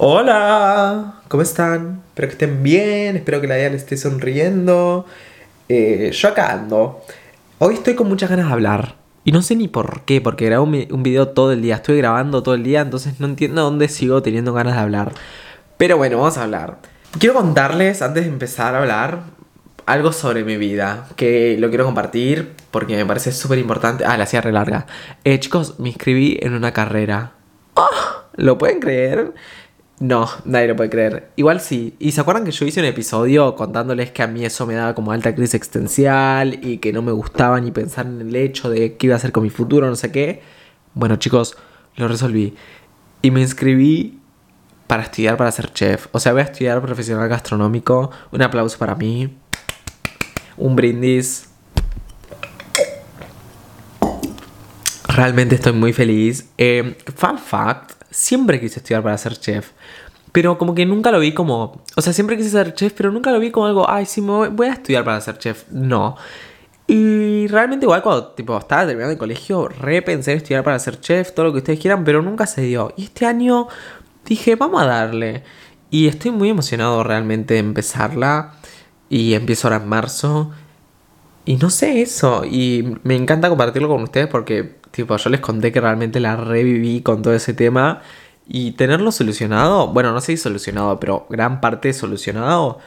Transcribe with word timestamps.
Hola, 0.00 1.14
¿cómo 1.26 1.42
están? 1.42 2.02
Espero 2.10 2.28
que 2.28 2.32
estén 2.32 2.62
bien, 2.62 3.16
espero 3.16 3.40
que 3.40 3.48
la 3.48 3.56
vida 3.56 3.70
les 3.70 3.82
esté 3.82 3.96
sonriendo. 3.96 5.06
Eh, 5.68 6.12
yo 6.12 6.28
acá 6.28 6.52
ando. 6.52 7.02
Hoy 7.58 7.74
estoy 7.74 7.96
con 7.96 8.08
muchas 8.08 8.30
ganas 8.30 8.46
de 8.46 8.52
hablar. 8.52 8.94
Y 9.24 9.32
no 9.32 9.42
sé 9.42 9.56
ni 9.56 9.66
por 9.66 10.02
qué, 10.02 10.20
porque 10.20 10.46
grabo 10.46 10.64
un 10.64 11.02
video 11.02 11.28
todo 11.28 11.52
el 11.52 11.62
día. 11.62 11.74
Estoy 11.74 11.98
grabando 11.98 12.44
todo 12.44 12.54
el 12.54 12.62
día, 12.62 12.80
entonces 12.80 13.18
no 13.18 13.26
entiendo 13.26 13.62
dónde 13.62 13.88
sigo 13.88 14.22
teniendo 14.22 14.52
ganas 14.52 14.74
de 14.74 14.80
hablar. 14.80 15.12
Pero 15.76 15.96
bueno, 15.96 16.18
vamos 16.18 16.38
a 16.38 16.44
hablar. 16.44 16.78
Quiero 17.18 17.34
contarles, 17.34 18.00
antes 18.00 18.24
de 18.24 18.30
empezar 18.30 18.74
a 18.74 18.78
hablar, 18.78 19.24
algo 19.84 20.12
sobre 20.12 20.44
mi 20.44 20.56
vida. 20.56 21.08
Que 21.16 21.56
lo 21.58 21.70
quiero 21.70 21.84
compartir 21.84 22.52
porque 22.70 22.96
me 22.96 23.04
parece 23.04 23.32
súper 23.32 23.58
importante. 23.58 24.04
Ah, 24.04 24.16
la 24.16 24.24
hacía 24.24 24.40
re 24.40 24.52
larga. 24.52 24.86
Eh, 25.24 25.40
chicos, 25.40 25.80
me 25.80 25.88
inscribí 25.88 26.38
en 26.40 26.54
una 26.54 26.72
carrera. 26.72 27.32
¿Lo 28.36 28.58
pueden 28.58 28.80
creer? 28.80 29.34
No, 30.00 30.28
nadie 30.44 30.68
lo 30.68 30.76
puede 30.76 30.90
creer. 30.90 31.30
Igual 31.34 31.60
sí. 31.60 31.96
¿Y 31.98 32.12
se 32.12 32.20
acuerdan 32.20 32.44
que 32.44 32.52
yo 32.52 32.64
hice 32.64 32.80
un 32.80 32.86
episodio 32.86 33.56
contándoles 33.56 34.12
que 34.12 34.22
a 34.22 34.28
mí 34.28 34.44
eso 34.44 34.64
me 34.64 34.74
daba 34.74 34.94
como 34.94 35.10
alta 35.10 35.34
crisis 35.34 35.54
existencial 35.54 36.64
y 36.64 36.78
que 36.78 36.92
no 36.92 37.02
me 37.02 37.10
gustaba 37.10 37.60
ni 37.60 37.72
pensar 37.72 38.06
en 38.06 38.20
el 38.20 38.36
hecho 38.36 38.70
de 38.70 38.96
qué 38.96 39.06
iba 39.06 39.14
a 39.14 39.18
hacer 39.18 39.32
con 39.32 39.42
mi 39.42 39.50
futuro, 39.50 39.88
no 39.88 39.96
sé 39.96 40.12
qué? 40.12 40.42
Bueno, 40.94 41.16
chicos, 41.16 41.56
lo 41.96 42.06
resolví. 42.06 42.54
Y 43.22 43.32
me 43.32 43.40
inscribí 43.40 44.20
para 44.86 45.02
estudiar 45.02 45.36
para 45.36 45.50
ser 45.50 45.72
chef. 45.72 46.06
O 46.12 46.20
sea, 46.20 46.32
voy 46.32 46.42
a 46.42 46.44
estudiar 46.44 46.80
profesional 46.80 47.28
gastronómico. 47.28 48.10
Un 48.30 48.42
aplauso 48.42 48.78
para 48.78 48.94
mí. 48.94 49.36
Un 50.56 50.76
brindis. 50.76 51.47
Realmente 55.18 55.56
estoy 55.56 55.72
muy 55.72 55.92
feliz. 55.92 56.48
Eh, 56.58 56.96
fun 57.16 57.38
fact, 57.38 57.90
siempre 58.08 58.60
quise 58.60 58.78
estudiar 58.78 59.02
para 59.02 59.18
ser 59.18 59.36
chef. 59.36 59.72
Pero 60.30 60.56
como 60.58 60.76
que 60.76 60.86
nunca 60.86 61.10
lo 61.10 61.18
vi 61.18 61.34
como... 61.34 61.82
O 61.96 62.02
sea, 62.02 62.12
siempre 62.12 62.36
quise 62.36 62.50
ser 62.50 62.72
chef, 62.74 62.92
pero 62.96 63.10
nunca 63.10 63.32
lo 63.32 63.40
vi 63.40 63.50
como 63.50 63.66
algo, 63.66 63.90
ay, 63.90 64.06
sí, 64.06 64.20
me 64.20 64.48
voy, 64.48 64.68
a 64.68 64.74
estudiar 64.74 65.02
para 65.04 65.20
ser 65.20 65.36
chef. 65.38 65.64
No. 65.72 66.14
Y 66.86 67.48
realmente 67.48 67.84
igual 67.84 68.00
cuando 68.00 68.28
tipo, 68.28 68.56
estaba 68.56 68.86
terminando 68.86 69.10
el 69.10 69.18
colegio, 69.18 69.66
repensé 69.66 70.30
en 70.30 70.36
estudiar 70.36 70.62
para 70.62 70.78
ser 70.78 71.00
chef, 71.00 71.32
todo 71.32 71.46
lo 71.46 71.52
que 71.52 71.58
ustedes 71.58 71.80
quieran, 71.80 72.04
pero 72.04 72.22
nunca 72.22 72.46
se 72.46 72.62
dio. 72.62 72.94
Y 72.96 73.06
este 73.06 73.26
año 73.26 73.66
dije, 74.24 74.54
vamos 74.54 74.80
a 74.82 74.86
darle. 74.86 75.42
Y 75.90 76.06
estoy 76.06 76.30
muy 76.30 76.50
emocionado 76.50 77.02
realmente 77.02 77.54
de 77.54 77.60
empezarla. 77.60 78.52
Y 79.08 79.34
empiezo 79.34 79.66
ahora 79.66 79.82
en 79.82 79.88
marzo. 79.88 80.52
Y 81.44 81.56
no 81.56 81.70
sé 81.70 82.02
eso. 82.02 82.44
Y 82.44 82.94
me 83.02 83.16
encanta 83.16 83.48
compartirlo 83.48 83.88
con 83.88 84.04
ustedes 84.04 84.28
porque, 84.28 84.78
tipo, 84.90 85.16
yo 85.16 85.30
les 85.30 85.40
conté 85.40 85.72
que 85.72 85.80
realmente 85.80 86.20
la 86.20 86.36
reviví 86.36 87.02
con 87.02 87.22
todo 87.22 87.34
ese 87.34 87.54
tema. 87.54 88.02
Y 88.48 88.72
tenerlo 88.72 89.12
solucionado, 89.12 89.88
bueno, 89.88 90.12
no 90.12 90.20
sé 90.20 90.32
si 90.32 90.38
solucionado, 90.38 90.98
pero 90.98 91.26
gran 91.28 91.60
parte 91.60 91.92
solucionado, 91.92 92.78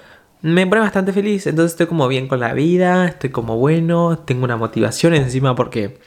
me 0.42 0.66
pone 0.68 0.82
bastante 0.82 1.14
feliz. 1.14 1.48
Entonces 1.48 1.74
estoy 1.74 1.88
como 1.88 2.08
bien 2.08 2.28
con 2.28 2.40
la 2.40 2.54
vida, 2.54 3.08
estoy 3.08 3.30
como 3.30 3.58
bueno, 3.58 4.20
tengo 4.26 4.44
una 4.44 4.58
motivación 4.58 5.14
encima 5.14 5.56
porque 5.56 6.00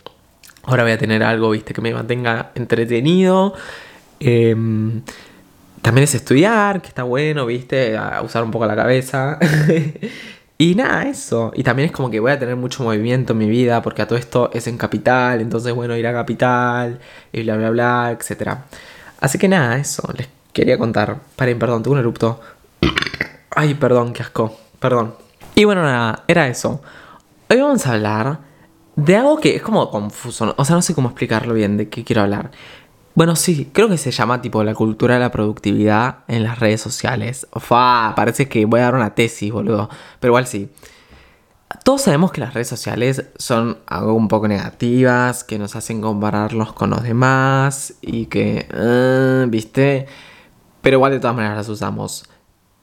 ahora 0.65 0.83
voy 0.83 0.93
a 0.93 0.99
tener 0.99 1.23
algo, 1.23 1.51
viste, 1.51 1.73
que 1.73 1.81
me 1.81 1.95
mantenga 1.95 2.51
entretenido. 2.55 3.55
Em, 4.21 5.03
también 5.83 6.05
es 6.05 6.15
estudiar, 6.15 6.81
que 6.83 6.89
está 6.89 7.03
bueno, 7.05 7.47
viste, 7.47 7.97
a 7.97 8.23
usar 8.23 8.43
un 8.43 8.51
poco 8.51 8.67
la 8.67 8.77
cabeza. 8.77 9.39
y 10.57 10.75
nada, 10.77 11.05
eso. 11.05 11.53
Y 11.55 11.65
también 11.65 11.87
es 11.87 11.93
como 11.93 12.11
que 12.11 12.21
voy 12.21 12.33
a 12.33 12.39
tener 12.39 12.57
mucho 12.57 12.85
movimiento 12.85 13.33
en 13.33 13.39
mi 13.39 13.49
vida, 13.49 13.83
porque 13.83 14.03
a 14.03 14.07
todo 14.07 14.19
esto 14.19 14.51
es 14.53 14.67
en 14.67 14.79
capital, 14.79 15.41
entonces 15.41 15.75
bueno, 15.75 15.97
ir 15.97 16.07
a 16.07 16.13
capital, 16.13 17.01
y 17.33 17.43
bla, 17.43 17.57
bla, 17.57 17.71
bla, 17.71 18.17
etcétera. 18.19 18.67
Así 19.21 19.39
que 19.39 19.49
nada, 19.49 19.77
eso, 19.79 20.09
les 20.17 20.29
quería 20.53 20.79
contar. 20.79 21.19
Paren, 21.37 21.59
perdón, 21.59 21.83
tuve 21.83 21.95
un 21.95 22.01
erupto. 22.01 22.41
Ay, 23.51 23.75
perdón, 23.75 24.13
qué 24.13 24.23
asco, 24.23 24.57
perdón. 24.79 25.15
Y 25.55 25.65
bueno, 25.65 25.83
nada, 25.83 26.25
era 26.29 26.47
eso. 26.49 26.81
Hoy 27.49 27.61
vamos 27.61 27.87
a 27.87 27.93
hablar 27.95 28.39
de 28.97 29.17
algo 29.17 29.39
que 29.41 29.57
es 29.57 29.63
como 29.63 29.91
confuso, 29.91 30.55
o 30.57 30.65
sea, 30.65 30.77
no 30.77 30.83
sé 30.83 30.95
cómo 30.95 31.09
explicarlo 31.09 31.55
bien, 31.55 31.77
de 31.77 31.89
qué 31.89 32.05
quiero 32.05 32.23
hablar. 32.23 32.51
Bueno, 33.15 33.37
sí, 33.37 33.71
creo 33.73 33.89
que 33.89 33.97
se 33.97 34.11
llama 34.11 34.43
tipo 34.43 34.65
la 34.65 34.75
cultura 34.75 35.15
de 35.15 35.21
la 35.21 35.31
productividad 35.31 36.25
en 36.27 36.43
las 36.43 36.59
redes 36.59 36.81
sociales. 36.81 37.47
Fa, 37.53 38.13
parece 38.17 38.49
que 38.49 38.65
voy 38.65 38.81
a 38.81 38.85
dar 38.85 38.97
una 38.97 39.15
tesis, 39.15 39.53
boludo. 39.53 39.89
Pero 40.19 40.33
igual 40.33 40.47
sí. 40.49 40.69
Todos 41.85 42.03
sabemos 42.03 42.33
que 42.33 42.41
las 42.41 42.55
redes 42.55 42.69
sociales 42.69 43.25
son 43.37 43.79
algo 43.87 44.15
un 44.15 44.29
poco 44.29 44.49
negativas, 44.49 45.45
que 45.45 45.59
nos 45.59 45.77
hacen 45.77 46.01
compararlos 46.01 46.73
con 46.73 46.91
los 46.91 47.03
demás 47.03 47.95
y 48.01 48.27
que, 48.27 48.67
uh, 48.73 49.49
viste, 49.49 50.07
pero 50.83 50.97
igual 50.97 51.13
de 51.13 51.21
todas 51.21 51.37
maneras 51.37 51.57
las 51.57 51.69
usamos. 51.69 52.29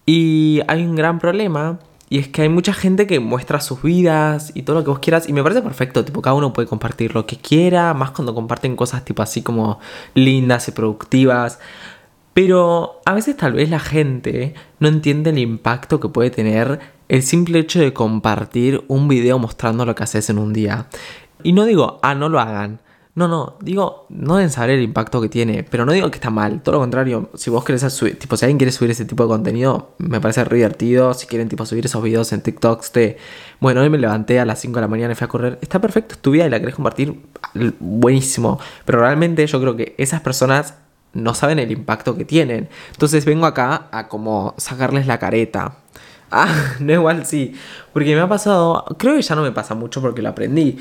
Y 0.05 0.61
hay 0.67 0.85
un 0.85 0.95
gran 0.95 1.19
problema 1.19 1.79
y 2.11 2.19
es 2.19 2.27
que 2.27 2.41
hay 2.41 2.49
mucha 2.49 2.73
gente 2.73 3.07
que 3.07 3.21
muestra 3.21 3.61
sus 3.61 3.81
vidas 3.81 4.51
y 4.53 4.63
todo 4.63 4.75
lo 4.75 4.83
que 4.83 4.89
vos 4.89 4.99
quieras 4.99 5.29
y 5.29 5.33
me 5.33 5.41
parece 5.43 5.61
perfecto, 5.61 6.03
tipo 6.03 6.21
cada 6.21 6.33
uno 6.33 6.51
puede 6.51 6.67
compartir 6.67 7.15
lo 7.15 7.25
que 7.25 7.37
quiera, 7.37 7.93
más 7.93 8.11
cuando 8.11 8.35
comparten 8.35 8.75
cosas 8.75 9.05
tipo 9.05 9.23
así 9.23 9.41
como 9.41 9.79
lindas 10.13 10.67
y 10.67 10.73
productivas. 10.73 11.59
Pero 12.33 12.99
a 13.05 13.13
veces 13.13 13.37
tal 13.37 13.53
vez 13.53 13.69
la 13.69 13.79
gente 13.79 14.55
no 14.79 14.89
entiende 14.89 15.29
el 15.29 15.37
impacto 15.37 16.01
que 16.01 16.09
puede 16.09 16.31
tener 16.31 16.81
el 17.07 17.23
simple 17.23 17.59
hecho 17.59 17.79
de 17.79 17.93
compartir 17.93 18.83
un 18.89 19.07
video 19.07 19.39
mostrando 19.39 19.85
lo 19.85 19.95
que 19.95 20.03
haces 20.03 20.29
en 20.29 20.37
un 20.37 20.51
día. 20.51 20.87
Y 21.43 21.53
no 21.53 21.63
digo, 21.63 22.01
ah, 22.03 22.13
no 22.13 22.27
lo 22.27 22.41
hagan. 22.41 22.81
No, 23.13 23.27
no, 23.27 23.57
digo, 23.59 24.05
no 24.07 24.37
deben 24.37 24.49
saber 24.49 24.77
el 24.77 24.83
impacto 24.83 25.21
que 25.21 25.27
tiene, 25.27 25.63
pero 25.63 25.85
no 25.85 25.91
digo 25.91 26.09
que 26.09 26.15
está 26.15 26.29
mal, 26.29 26.61
todo 26.61 26.75
lo 26.75 26.79
contrario, 26.79 27.29
si 27.33 27.49
vos 27.49 27.65
querés 27.65 27.81
subir, 27.91 28.17
tipo, 28.17 28.37
si 28.37 28.45
alguien 28.45 28.57
quiere 28.57 28.71
subir 28.71 28.89
ese 28.91 29.03
tipo 29.03 29.23
de 29.23 29.29
contenido, 29.29 29.89
me 29.97 30.21
parece 30.21 30.45
re 30.45 30.55
divertido, 30.55 31.13
si 31.13 31.27
quieren, 31.27 31.49
tipo, 31.49 31.65
subir 31.65 31.85
esos 31.85 32.01
videos 32.01 32.31
en 32.31 32.41
TikToks 32.41 32.93
de, 32.93 33.17
bueno, 33.59 33.81
hoy 33.81 33.89
me 33.89 33.97
levanté 33.97 34.39
a 34.39 34.45
las 34.45 34.61
5 34.61 34.75
de 34.75 34.81
la 34.81 34.87
mañana 34.87 35.11
y 35.11 35.15
fui 35.15 35.25
a 35.25 35.27
correr, 35.27 35.59
está 35.61 35.81
perfecto, 35.81 36.15
es 36.15 36.21
tu 36.21 36.31
vida 36.31 36.47
y 36.47 36.49
la 36.49 36.61
querés 36.61 36.75
compartir, 36.75 37.21
buenísimo, 37.81 38.61
pero 38.85 39.01
realmente 39.01 39.45
yo 39.45 39.59
creo 39.59 39.75
que 39.75 39.93
esas 39.97 40.21
personas 40.21 40.75
no 41.11 41.33
saben 41.33 41.59
el 41.59 41.69
impacto 41.69 42.15
que 42.15 42.23
tienen, 42.23 42.69
entonces 42.93 43.25
vengo 43.25 43.45
acá 43.45 43.89
a 43.91 44.07
como 44.07 44.55
sacarles 44.57 45.05
la 45.05 45.19
careta, 45.19 45.75
Ah, 46.31 46.75
no 46.79 46.93
igual 46.93 47.25
sí. 47.25 47.53
Porque 47.93 48.15
me 48.15 48.21
ha 48.21 48.29
pasado. 48.29 48.85
Creo 48.97 49.15
que 49.15 49.21
ya 49.21 49.35
no 49.35 49.41
me 49.41 49.51
pasa 49.51 49.75
mucho 49.75 50.01
porque 50.01 50.21
lo 50.21 50.29
aprendí. 50.29 50.77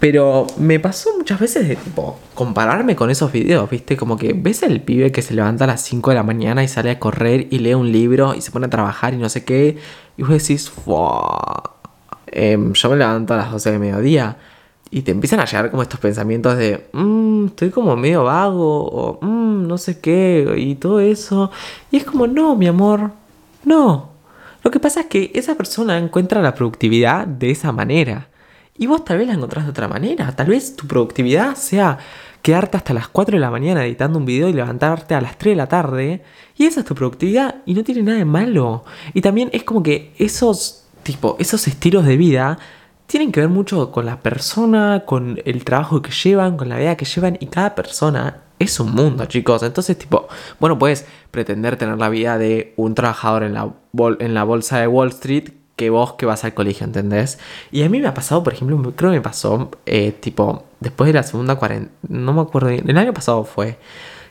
Pero 0.00 0.46
me 0.56 0.80
pasó 0.80 1.10
muchas 1.18 1.38
veces 1.38 1.68
de 1.68 1.76
tipo 1.76 2.18
compararme 2.34 2.96
con 2.96 3.10
esos 3.10 3.30
videos, 3.30 3.68
¿viste? 3.68 3.98
Como 3.98 4.16
que 4.16 4.32
ves 4.32 4.62
el 4.62 4.80
pibe 4.80 5.12
que 5.12 5.20
se 5.20 5.34
levanta 5.34 5.64
a 5.64 5.66
las 5.66 5.82
5 5.82 6.10
de 6.10 6.16
la 6.16 6.22
mañana 6.22 6.64
y 6.64 6.68
sale 6.68 6.90
a 6.90 6.98
correr 6.98 7.48
y 7.50 7.58
lee 7.58 7.74
un 7.74 7.92
libro 7.92 8.34
y 8.34 8.40
se 8.40 8.50
pone 8.50 8.66
a 8.66 8.70
trabajar 8.70 9.12
y 9.12 9.18
no 9.18 9.28
sé 9.28 9.44
qué. 9.44 9.76
Y 10.16 10.22
vos 10.22 10.30
decís, 10.30 10.72
eh, 12.28 12.58
yo 12.72 12.90
me 12.90 12.96
levanto 12.96 13.34
a 13.34 13.36
las 13.36 13.52
12 13.52 13.72
de 13.72 13.78
mediodía. 13.78 14.38
Y 14.90 15.02
te 15.02 15.12
empiezan 15.12 15.38
a 15.38 15.44
llegar 15.44 15.70
como 15.70 15.82
estos 15.82 16.00
pensamientos 16.00 16.56
de, 16.56 16.88
mmm, 16.92 17.46
estoy 17.46 17.70
como 17.70 17.94
medio 17.94 18.24
vago, 18.24 18.86
o 18.86 19.18
mmm, 19.24 19.66
no 19.68 19.78
sé 19.78 20.00
qué, 20.00 20.54
y 20.56 20.76
todo 20.76 21.00
eso. 21.00 21.50
Y 21.90 21.98
es 21.98 22.04
como, 22.04 22.26
no, 22.26 22.56
mi 22.56 22.66
amor, 22.66 23.12
no. 23.64 24.10
Lo 24.64 24.70
que 24.70 24.80
pasa 24.80 25.00
es 25.00 25.06
que 25.06 25.30
esa 25.34 25.54
persona 25.54 25.98
encuentra 25.98 26.42
la 26.42 26.54
productividad 26.54 27.26
de 27.26 27.50
esa 27.50 27.70
manera. 27.70 28.28
Y 28.76 28.86
vos 28.86 29.04
tal 29.04 29.18
vez 29.18 29.26
la 29.26 29.34
encontrás 29.34 29.64
de 29.64 29.70
otra 29.70 29.88
manera. 29.88 30.34
Tal 30.34 30.46
vez 30.46 30.76
tu 30.76 30.86
productividad 30.86 31.54
sea 31.54 31.98
quedarte 32.42 32.76
hasta 32.76 32.94
las 32.94 33.08
4 33.08 33.36
de 33.36 33.40
la 33.40 33.50
mañana 33.50 33.84
editando 33.84 34.18
un 34.18 34.24
video 34.24 34.48
y 34.48 34.52
levantarte 34.52 35.14
a 35.14 35.20
las 35.20 35.36
3 35.38 35.52
de 35.52 35.56
la 35.56 35.68
tarde. 35.68 36.22
Y 36.56 36.64
esa 36.64 36.80
es 36.80 36.86
tu 36.86 36.94
productividad 36.94 37.56
y 37.66 37.74
no 37.74 37.84
tiene 37.84 38.02
nada 38.02 38.18
de 38.18 38.24
malo. 38.24 38.84
Y 39.12 39.20
también 39.20 39.50
es 39.52 39.64
como 39.64 39.82
que 39.82 40.12
esos, 40.18 40.84
tipo, 41.02 41.36
esos 41.38 41.66
estilos 41.68 42.06
de 42.06 42.16
vida 42.16 42.58
tienen 43.06 43.32
que 43.32 43.40
ver 43.40 43.48
mucho 43.48 43.90
con 43.90 44.06
la 44.06 44.20
persona, 44.20 45.02
con 45.04 45.40
el 45.44 45.64
trabajo 45.64 46.00
que 46.00 46.12
llevan, 46.12 46.56
con 46.56 46.68
la 46.68 46.78
vida 46.78 46.96
que 46.96 47.04
llevan. 47.04 47.36
Y 47.40 47.46
cada 47.46 47.74
persona 47.74 48.44
es 48.58 48.78
un 48.78 48.94
mundo, 48.94 49.26
chicos. 49.26 49.62
Entonces, 49.62 49.98
tipo, 49.98 50.28
bueno, 50.60 50.78
puedes 50.78 51.06
pretender 51.30 51.76
tener 51.76 51.98
la 51.98 52.08
vida 52.08 52.38
de 52.38 52.72
un 52.76 52.94
trabajador 52.94 53.42
en 53.42 53.54
la, 53.54 53.72
en 54.20 54.34
la 54.34 54.44
bolsa 54.44 54.78
de 54.78 54.86
Wall 54.86 55.08
Street 55.08 55.59
que 55.80 55.88
vos 55.88 56.12
que 56.12 56.26
vas 56.26 56.44
al 56.44 56.52
colegio, 56.52 56.84
¿entendés? 56.84 57.38
Y 57.72 57.84
a 57.84 57.88
mí 57.88 58.00
me 58.00 58.08
ha 58.08 58.12
pasado, 58.12 58.42
por 58.42 58.52
ejemplo, 58.52 58.76
creo 58.94 59.12
que 59.12 59.16
me 59.16 59.22
pasó, 59.22 59.70
eh, 59.86 60.12
tipo, 60.12 60.64
después 60.78 61.06
de 61.06 61.14
la 61.14 61.22
segunda 61.22 61.56
cuarentena, 61.56 61.90
no 62.06 62.34
me 62.34 62.42
acuerdo, 62.42 62.68
el 62.68 62.98
año 62.98 63.14
pasado 63.14 63.44
fue, 63.44 63.78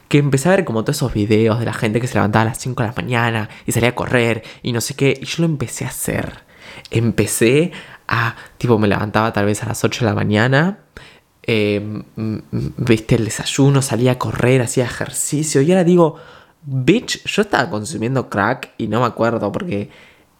que 0.09 0.19
empecé 0.19 0.47
a 0.47 0.51
ver 0.51 0.63
como 0.63 0.83
todos 0.83 0.97
esos 0.97 1.11
videos 1.11 1.57
de 1.57 1.65
la 1.65 1.73
gente 1.73 1.99
que 1.99 2.05
se 2.05 2.13
levantaba 2.13 2.43
a 2.43 2.45
las 2.49 2.59
5 2.59 2.83
de 2.83 2.89
la 2.89 2.93
mañana 2.95 3.49
y 3.65 3.71
salía 3.71 3.89
a 3.89 3.95
correr 3.95 4.43
y 4.61 4.73
no 4.73 4.79
sé 4.79 4.93
qué, 4.93 5.17
y 5.19 5.25
yo 5.25 5.37
lo 5.39 5.45
empecé 5.45 5.85
a 5.85 5.87
hacer. 5.87 6.43
Empecé 6.91 7.71
a, 8.07 8.35
tipo, 8.59 8.77
me 8.77 8.87
levantaba 8.87 9.33
tal 9.33 9.45
vez 9.47 9.63
a 9.63 9.65
las 9.65 9.83
8 9.83 10.01
de 10.01 10.05
la 10.05 10.13
mañana, 10.13 10.77
eh, 11.41 12.03
viste 12.77 13.15
el 13.15 13.25
desayuno, 13.25 13.81
salía 13.81 14.11
a 14.11 14.19
correr, 14.19 14.61
hacía 14.61 14.85
ejercicio, 14.85 15.63
y 15.63 15.71
ahora 15.71 15.83
digo, 15.83 16.17
bitch, 16.61 17.23
yo 17.25 17.41
estaba 17.41 17.71
consumiendo 17.71 18.29
crack 18.29 18.73
y 18.77 18.87
no 18.87 18.99
me 18.99 19.07
acuerdo 19.07 19.51
porque, 19.51 19.89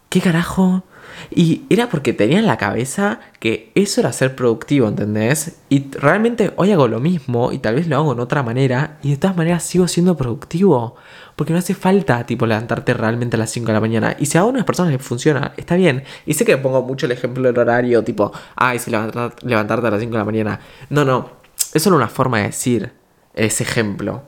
¿qué 0.10 0.22
carajo? 0.22 0.84
Y 1.32 1.64
era 1.70 1.90
porque 1.90 2.14
tenía 2.14 2.40
en 2.40 2.48
la 2.48 2.58
cabeza 2.58 3.20
que 3.40 3.72
eso 3.76 4.02
era 4.02 4.12
ser 4.14 4.36
productivo, 4.36 4.88
¿entendés? 4.88 5.58
Y 5.70 5.92
realmente 5.92 6.54
hoy 6.56 6.72
hago 6.72 6.88
lo 6.88 7.00
mismo 7.00 7.52
y 7.52 7.60
tal 7.60 7.76
vez 7.76 7.88
lo 7.88 7.98
hago 7.98 8.14
en 8.14 8.20
otra 8.20 8.44
manera 8.44 8.98
y 9.02 9.12
de 9.12 9.18
todas 9.18 9.38
maneras 9.38 9.64
sigo 9.64 9.88
siendo 9.88 10.16
productivo. 10.18 10.96
Porque 11.36 11.54
no 11.54 11.60
hace 11.60 11.74
falta, 11.74 12.26
tipo, 12.26 12.46
levantarte 12.46 12.94
realmente 12.94 13.38
a 13.38 13.40
las 13.40 13.50
5 13.52 13.68
de 13.68 13.74
la 13.74 13.80
mañana. 13.80 14.16
Y 14.20 14.26
si 14.26 14.38
a 14.38 14.44
unas 14.44 14.66
personas 14.66 14.92
les 14.92 15.02
funciona, 15.02 15.54
está 15.56 15.76
bien. 15.76 16.04
Y 16.26 16.34
sé 16.34 16.44
que 16.44 16.58
pongo 16.58 16.82
mucho 16.82 17.06
el 17.06 17.14
ejemplo 17.14 17.44
del 17.44 17.58
horario, 17.58 18.04
tipo, 18.04 18.34
ay, 18.56 18.78
si 18.80 18.92
levantarte 18.92 19.88
a 19.88 19.92
las 19.92 20.00
5 20.02 20.12
de 20.12 20.18
la 20.18 20.26
mañana. 20.26 20.60
No, 20.90 21.06
no. 21.06 21.30
Es 21.74 21.82
solo 21.84 21.96
una 21.96 22.10
forma 22.10 22.40
de 22.40 22.46
decir 22.46 22.92
ese 23.34 23.64
ejemplo. 23.64 24.24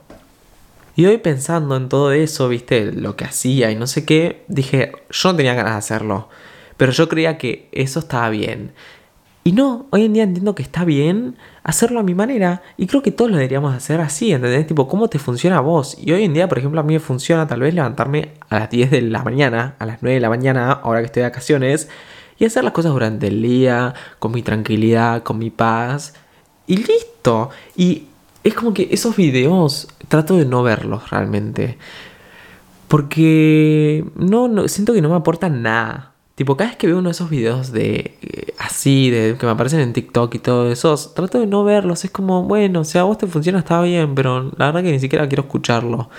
Y 0.95 1.05
hoy 1.05 1.17
pensando 1.17 1.75
en 1.77 1.89
todo 1.89 2.11
eso, 2.11 2.47
viste, 2.47 2.91
lo 2.91 3.15
que 3.15 3.25
hacía 3.25 3.71
y 3.71 3.75
no 3.75 3.87
sé 3.87 4.05
qué, 4.05 4.43
dije, 4.47 4.91
yo 5.09 5.31
no 5.31 5.35
tenía 5.37 5.53
ganas 5.53 5.73
de 5.73 5.77
hacerlo. 5.79 6.29
Pero 6.77 6.91
yo 6.91 7.09
creía 7.09 7.37
que 7.37 7.69
eso 7.71 7.99
estaba 7.99 8.29
bien. 8.29 8.73
Y 9.43 9.53
no, 9.53 9.87
hoy 9.89 10.05
en 10.05 10.13
día 10.13 10.23
entiendo 10.23 10.53
que 10.53 10.61
está 10.61 10.85
bien 10.85 11.35
hacerlo 11.63 11.99
a 11.99 12.03
mi 12.03 12.13
manera. 12.13 12.61
Y 12.77 12.85
creo 12.85 13.01
que 13.01 13.11
todos 13.11 13.31
lo 13.31 13.37
deberíamos 13.37 13.73
hacer 13.73 13.99
así, 13.99 14.31
¿entendés? 14.31 14.67
Tipo, 14.67 14.87
¿cómo 14.87 15.07
te 15.09 15.17
funciona 15.17 15.57
a 15.57 15.61
vos? 15.61 15.97
Y 15.99 16.11
hoy 16.11 16.23
en 16.23 16.33
día, 16.33 16.47
por 16.47 16.59
ejemplo, 16.59 16.79
a 16.79 16.83
mí 16.83 16.93
me 16.93 16.99
funciona 16.99 17.47
tal 17.47 17.61
vez 17.61 17.73
levantarme 17.73 18.33
a 18.49 18.59
las 18.59 18.69
10 18.69 18.91
de 18.91 19.01
la 19.01 19.23
mañana, 19.23 19.75
a 19.79 19.85
las 19.87 20.03
9 20.03 20.15
de 20.15 20.21
la 20.21 20.29
mañana, 20.29 20.71
ahora 20.71 20.99
que 20.99 21.07
estoy 21.07 21.21
de 21.21 21.29
vacaciones, 21.29 21.89
y 22.37 22.45
hacer 22.45 22.63
las 22.63 22.73
cosas 22.73 22.91
durante 22.91 23.27
el 23.27 23.41
día, 23.41 23.95
con 24.19 24.31
mi 24.31 24.43
tranquilidad, 24.43 25.23
con 25.23 25.39
mi 25.39 25.49
paz. 25.49 26.13
Y 26.67 26.77
listo. 26.77 27.49
Y 27.75 28.07
es 28.43 28.53
como 28.53 28.73
que 28.73 28.89
esos 28.91 29.15
videos 29.15 29.87
trato 30.07 30.37
de 30.37 30.45
no 30.45 30.61
verlos 30.61 31.09
realmente. 31.09 31.79
Porque 32.87 34.05
no, 34.15 34.47
no 34.47 34.67
siento 34.67 34.93
que 34.93 35.01
no 35.01 35.09
me 35.09 35.15
aportan 35.15 35.63
nada. 35.63 36.10
Tipo, 36.41 36.57
cada 36.57 36.71
vez 36.71 36.77
que 36.79 36.87
veo 36.87 36.97
uno 36.97 37.09
de 37.09 37.11
esos 37.11 37.29
videos 37.29 37.71
de 37.71 38.17
eh, 38.23 38.55
así, 38.57 39.11
de 39.11 39.37
que 39.37 39.45
me 39.45 39.51
aparecen 39.51 39.79
en 39.79 39.93
TikTok 39.93 40.33
y 40.33 40.39
todo 40.39 40.71
eso, 40.71 40.97
trato 41.13 41.39
de 41.39 41.45
no 41.45 41.63
verlos. 41.63 42.03
Es 42.03 42.09
como, 42.09 42.41
bueno, 42.45 42.79
o 42.79 42.83
sea, 42.83 43.01
a 43.01 43.03
vos 43.03 43.19
te 43.19 43.27
funciona, 43.27 43.59
está 43.59 43.79
bien, 43.83 44.15
pero 44.15 44.51
la 44.57 44.65
verdad 44.65 44.81
que 44.81 44.91
ni 44.91 44.99
siquiera 44.99 45.27
quiero 45.27 45.43
escucharlo. 45.43 46.09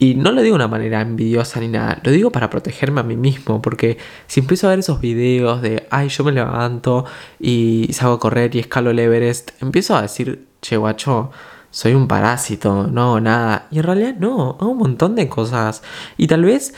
Y 0.00 0.16
no 0.16 0.32
lo 0.32 0.42
digo 0.42 0.54
de 0.54 0.64
una 0.64 0.66
manera 0.66 1.00
envidiosa 1.00 1.60
ni 1.60 1.68
nada, 1.68 2.00
lo 2.02 2.10
digo 2.10 2.32
para 2.32 2.50
protegerme 2.50 3.02
a 3.02 3.04
mí 3.04 3.14
mismo, 3.14 3.62
porque 3.62 3.98
si 4.26 4.40
empiezo 4.40 4.66
a 4.66 4.70
ver 4.70 4.80
esos 4.80 5.00
videos 5.00 5.62
de, 5.62 5.86
ay, 5.90 6.08
yo 6.08 6.24
me 6.24 6.32
levanto 6.32 7.04
y 7.38 7.88
salgo 7.92 8.14
a 8.14 8.18
correr 8.18 8.56
y 8.56 8.58
escalo 8.58 8.90
el 8.90 8.98
Everest, 8.98 9.52
empiezo 9.62 9.94
a 9.94 10.02
decir, 10.02 10.48
che, 10.60 10.76
guacho, 10.76 11.30
soy 11.70 11.94
un 11.94 12.06
parásito, 12.06 12.86
no, 12.86 13.18
nada. 13.20 13.66
Y 13.70 13.78
en 13.78 13.84
realidad 13.84 14.14
no, 14.18 14.56
hago 14.60 14.70
un 14.72 14.78
montón 14.78 15.14
de 15.14 15.28
cosas. 15.28 15.82
Y 16.18 16.26
tal 16.26 16.44
vez 16.44 16.74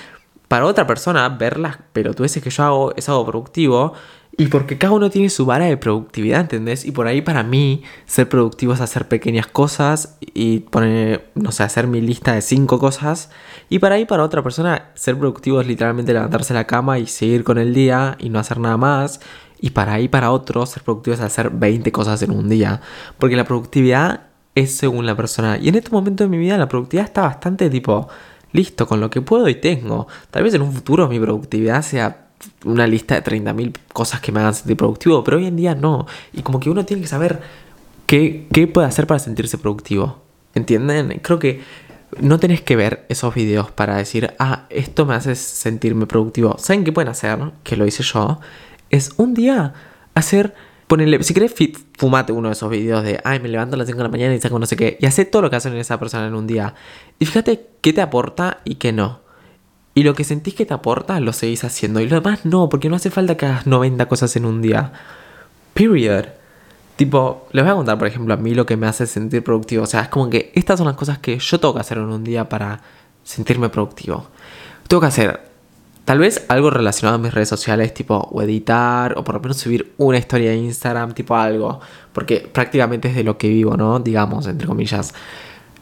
para 0.55 0.67
otra 0.67 0.87
persona 0.87 1.29
ver 1.31 1.59
las 1.59 1.79
pelotudeces 1.93 2.41
que 2.41 2.49
yo 2.49 2.63
hago 2.63 2.95
es 2.95 3.09
algo 3.09 3.27
productivo. 3.27 3.93
Y 4.39 4.47
porque 4.47 4.79
cada 4.79 4.93
uno 4.93 5.11
tiene 5.11 5.29
su 5.29 5.45
vara 5.47 5.65
de 5.65 5.77
productividad, 5.77 6.43
¿entendés? 6.43 6.85
Y 6.85 6.93
por 6.93 7.09
ahí 7.09 7.23
para 7.23 7.43
mí 7.43 7.83
ser 8.07 8.29
productivo 8.29 8.73
es 8.73 8.81
hacer 8.81 9.09
pequeñas 9.09 9.49
cosas 9.49 10.17
y 10.21 10.61
poner, 10.61 11.33
no 11.35 11.51
sé, 11.51 11.65
hacer 11.65 11.89
mi 11.89 12.01
lista 12.01 12.35
de 12.35 12.41
cinco 12.41 12.79
cosas. 12.79 13.31
Y 13.69 13.81
para 13.81 13.97
ahí 13.97 14.05
para 14.05 14.23
otra 14.23 14.45
persona 14.45 14.93
ser 14.95 15.19
productivo 15.19 15.61
es 15.61 15.67
literalmente 15.67 16.13
levantarse 16.13 16.55
la 16.55 16.69
cama 16.69 17.01
y 17.01 17.09
seguir 17.09 17.43
con 17.43 17.59
el 17.59 17.75
día 17.75 18.17
y 18.21 18.29
no 18.29 18.39
hacer 18.39 18.61
nada 18.61 18.77
más. 18.77 19.19
Y 19.61 19.71
para 19.71 19.95
ahí 19.95 20.07
para 20.07 20.31
otro 20.31 20.65
ser 20.67 20.85
productivo 20.85 21.15
es 21.15 21.21
hacer 21.21 21.51
20 21.51 21.91
cosas 21.91 22.23
en 22.23 22.31
un 22.31 22.49
día. 22.49 22.81
Porque 23.19 23.35
la 23.35 23.43
productividad 23.43 24.29
es 24.55 24.77
según 24.77 25.05
la 25.05 25.17
persona. 25.17 25.59
Y 25.61 25.69
en 25.69 25.75
este 25.75 25.91
momento 25.91 26.23
de 26.23 26.31
mi 26.31 26.39
vida 26.39 26.57
la 26.57 26.69
productividad 26.69 27.07
está 27.07 27.23
bastante 27.23 27.69
tipo, 27.71 28.09
listo, 28.55 28.87
con 28.87 29.01
lo 29.01 29.11
que 29.11 29.21
puedo 29.21 29.47
y 29.49 29.57
tengo. 29.57 30.07
Tal 30.31 30.43
vez 30.43 30.55
en 30.55 30.63
un 30.63 30.73
futuro 30.73 31.07
mi 31.09 31.21
productividad 31.21 31.83
sea 31.83 32.29
una 32.65 32.87
lista 32.87 33.21
de 33.21 33.23
30.000 33.23 33.75
cosas 33.93 34.21
que 34.21 34.33
me 34.33 34.41
hagan 34.41 34.55
sentir 34.55 34.77
productivo, 34.77 35.23
pero 35.23 35.37
hoy 35.37 35.47
en 35.47 35.57
día 35.57 35.75
no. 35.75 36.07
Y 36.33 36.43
como 36.43 36.61
que 36.61 36.71
uno 36.71 36.85
tiene 36.87 37.03
que 37.03 37.09
saber 37.09 37.43
qué, 38.07 38.47
qué 38.53 38.67
puede 38.67 38.87
hacer 38.87 39.07
para 39.07 39.19
sentirse 39.19 39.59
productivo. 39.59 40.23
¿Entienden? 40.55 41.21
Creo 41.23 41.39
que 41.39 41.63
no 42.21 42.39
tenés 42.39 42.61
que 42.61 42.77
ver 42.77 43.07
esos 43.09 43.35
videos 43.35 43.73
para 43.73 43.97
decir, 43.97 44.35
ah, 44.39 44.67
esto 44.71 45.05
me 45.05 45.15
hace 45.15 45.35
sentirme 45.35 46.07
productivo. 46.07 46.57
¿Saben 46.59 46.85
qué 46.85 46.93
pueden 46.93 47.09
hacer? 47.09 47.39
Que 47.65 47.77
lo 47.77 47.87
hice 47.87 48.05
yo. 48.05 48.41
Es 48.91 49.15
un 49.17 49.35
día 49.35 49.75
hacer 50.15 50.55
Ponele, 50.87 51.23
si 51.23 51.33
querés, 51.33 51.55
fumate 51.97 52.33
uno 52.33 52.49
de 52.49 52.53
esos 52.53 52.69
videos 52.71 53.03
de, 53.03 53.21
ay, 53.25 53.41
me 53.41 53.49
levanto 53.49 53.75
a 53.75 53.79
las 53.79 53.87
5 53.87 53.97
de 53.97 54.05
la 54.05 54.11
mañana 54.11 54.35
y 54.35 54.41
saco 54.41 54.59
no 54.59 54.67
sé 54.67 54.77
qué. 54.77 54.99
Y 55.01 55.07
hace 55.07 55.25
todo 55.25 55.43
lo 55.43 55.51
que 55.51 55.57
hacen 55.57 55.75
esa 55.75 55.99
persona 55.99 56.27
en 56.27 56.35
un 56.35 56.47
día. 56.47 56.75
Y 57.19 57.27
fíjate 57.27 57.69
qué 57.81 57.93
te 57.93 58.03
aporta 58.03 58.59
y 58.65 58.77
qué 58.77 58.93
no. 58.93 59.21
Y 59.95 60.03
lo 60.03 60.15
que 60.15 60.25
sentís 60.25 60.55
que 60.55 60.67
te 60.67 60.75
aporta, 60.75 61.19
lo 61.21 61.33
seguís 61.33 61.65
haciendo. 61.65 62.01
Y 62.01 62.09
lo 62.09 62.21
demás 62.21 62.45
no, 62.45 62.69
porque 62.69 62.89
no 62.89 62.97
hace 62.97 63.11
falta 63.11 63.37
que 63.37 63.47
hagas 63.47 63.67
90 63.67 64.07
cosas 64.07 64.35
en 64.37 64.45
un 64.45 64.61
día. 64.61 64.93
Period. 65.73 66.27
Tipo, 66.97 67.49
les 67.53 67.65
voy 67.65 67.73
a 67.73 67.77
contar, 67.77 67.99
por 67.99 68.07
ejemplo, 68.07 68.35
a 68.35 68.37
mí 68.37 68.55
lo 68.55 68.67
que 68.67 68.77
me 68.77 68.87
hace 68.87 69.07
sentir 69.07 69.43
productivo. 69.43 69.85
O 69.85 69.87
sea, 69.87 70.03
es 70.03 70.09
como 70.09 70.29
que 70.29 70.53
estas 70.55 70.79
son 70.79 70.87
las 70.87 70.97
cosas 70.97 71.19
que 71.19 71.39
yo 71.39 71.61
tengo 71.61 71.75
que 71.75 71.81
hacer 71.81 71.99
en 71.99 72.05
un 72.05 72.25
día 72.25 72.49
para 72.49 72.83
sentirme 73.23 73.69
productivo. 73.69 74.29
Tengo 74.87 75.01
que 75.01 75.07
hacer 75.07 75.54
Tal 76.05 76.19
vez 76.19 76.45
algo 76.49 76.69
relacionado 76.69 77.17
a 77.17 77.19
mis 77.19 77.33
redes 77.33 77.49
sociales, 77.49 77.95
tipo 77.95 78.17
o 78.17 78.43
editar, 78.43 79.17
o 79.17 79.25
por 79.25 79.37
lo 79.37 79.41
menos 79.41 79.57
subir 79.57 79.95
una 79.97 80.19
historia 80.19 80.51
de 80.51 80.57
Instagram, 80.57 81.15
tipo 81.15 81.35
algo. 81.35 81.81
Porque 82.13 82.41
prácticamente 82.53 83.09
es 83.09 83.15
de 83.15 83.25
lo 83.25 83.39
que 83.39 83.49
vivo, 83.49 83.77
¿no? 83.77 84.01
Digamos, 84.01 84.47
entre 84.47 84.67
comillas. 84.67 85.15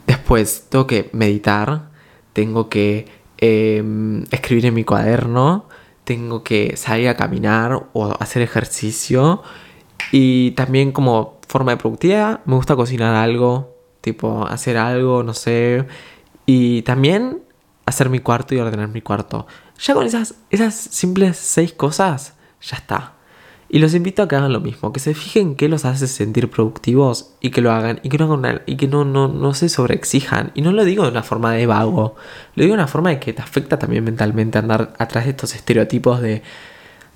Después, 0.06 0.66
tengo 0.68 0.86
que 0.86 1.10
meditar, 1.12 1.90
tengo 2.32 2.68
que 2.68 3.06
em, 3.38 4.24
escribir 4.30 4.66
en 4.66 4.74
mi 4.74 4.84
cuaderno, 4.84 5.68
tengo 6.04 6.44
que 6.44 6.76
salir 6.76 7.08
a 7.08 7.16
caminar 7.16 7.88
o 7.92 8.14
hacer 8.20 8.42
ejercicio. 8.42 9.42
Y 10.12 10.52
también 10.52 10.92
como 10.92 11.40
forma 11.48 11.72
de 11.72 11.78
productividad, 11.78 12.40
me 12.44 12.54
gusta 12.54 12.76
cocinar 12.76 13.14
algo, 13.14 13.76
tipo 14.00 14.46
hacer 14.46 14.76
algo, 14.76 15.22
no 15.24 15.34
sé. 15.34 15.86
Y 16.46 16.82
también 16.82 17.42
hacer 17.86 18.08
mi 18.08 18.20
cuarto 18.20 18.54
y 18.54 18.58
ordenar 18.58 18.88
mi 18.88 19.02
cuarto. 19.02 19.46
Ya 19.78 19.94
con 19.94 20.06
esas, 20.06 20.34
esas 20.50 20.74
simples 20.74 21.36
seis 21.36 21.72
cosas, 21.72 22.34
ya 22.60 22.76
está. 22.76 23.12
Y 23.68 23.78
los 23.78 23.94
invito 23.94 24.22
a 24.22 24.28
que 24.28 24.36
hagan 24.36 24.52
lo 24.52 24.60
mismo, 24.60 24.92
que 24.92 25.00
se 25.00 25.14
fijen 25.14 25.56
qué 25.56 25.66
los 25.66 25.86
hace 25.86 26.06
sentir 26.06 26.50
productivos 26.50 27.30
y 27.40 27.50
que 27.50 27.62
lo 27.62 27.72
hagan 27.72 28.00
y 28.02 28.10
que 28.10 28.18
no 28.18 28.42
y 28.66 28.76
que 28.76 28.86
no, 28.86 29.06
no, 29.06 29.28
no 29.28 29.54
se 29.54 29.70
sobreexijan. 29.70 30.52
Y 30.54 30.60
no 30.60 30.72
lo 30.72 30.84
digo 30.84 31.04
de 31.04 31.10
una 31.10 31.22
forma 31.22 31.54
de 31.54 31.64
vago, 31.64 32.14
lo 32.54 32.62
digo 32.62 32.74
de 32.74 32.80
una 32.82 32.86
forma 32.86 33.08
de 33.08 33.18
que 33.18 33.32
te 33.32 33.40
afecta 33.40 33.78
también 33.78 34.04
mentalmente 34.04 34.58
andar 34.58 34.92
atrás 34.98 35.24
de 35.24 35.30
estos 35.30 35.54
estereotipos 35.54 36.20
de, 36.20 36.42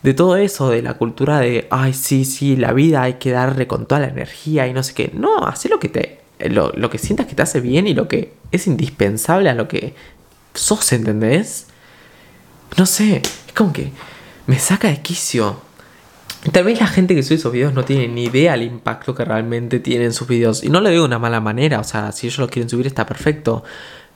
de 0.03 0.15
todo 0.15 0.39
eso, 0.39 0.71
de 0.71 0.81
la 0.81 0.95
cultura 0.95 1.41
de, 1.41 1.69
ay, 1.71 1.93
sí, 1.93 2.25
sí, 2.25 2.57
la 2.57 2.73
vida 2.73 3.03
hay 3.03 3.15
que 3.15 3.33
darle 3.33 3.67
con 3.67 3.85
toda 3.85 4.01
la 4.01 4.09
energía 4.09 4.67
y 4.67 4.73
no 4.73 4.83
sé 4.83 4.95
qué. 4.95 5.11
No, 5.13 5.47
haz 5.47 5.69
lo 5.69 5.79
que 5.79 5.91
te, 5.91 6.21
lo, 6.49 6.73
lo 6.73 6.89
que 6.89 6.97
sientas 6.97 7.27
que 7.27 7.35
te 7.35 7.43
hace 7.43 7.61
bien 7.61 7.87
y 7.87 7.93
lo 7.93 8.09
que 8.09 8.33
es 8.51 8.67
indispensable 8.67 9.51
a 9.51 9.55
lo 9.55 9.69
que 9.69 9.95
sos, 10.55 10.91
¿entendés? 10.95 11.67
No 12.77 12.87
sé, 12.87 13.23
es 13.47 13.53
como 13.55 13.73
que 13.73 13.93
me 14.47 14.59
saca 14.59 14.89
de 14.89 15.01
quicio. 15.03 15.61
Tal 16.53 16.65
vez 16.65 16.79
la 16.79 16.87
gente 16.87 17.15
que 17.15 17.23
sube 17.23 17.37
esos 17.37 17.53
videos 17.53 17.75
no 17.75 17.85
tiene 17.85 18.07
ni 18.09 18.25
idea 18.25 18.53
del 18.53 18.63
impacto 18.63 19.15
que 19.15 19.25
realmente 19.25 19.81
tienen 19.81 20.13
sus 20.13 20.29
videos. 20.29 20.63
Y 20.63 20.69
no 20.69 20.81
lo 20.81 20.91
digo 20.91 21.03
de 21.03 21.09
una 21.09 21.19
mala 21.19 21.41
manera, 21.41 21.81
o 21.81 21.85
sea, 21.85 22.13
si 22.13 22.27
ellos 22.27 22.39
lo 22.39 22.49
quieren 22.49 22.69
subir 22.69 22.87
está 22.87 23.07
perfecto. 23.07 23.65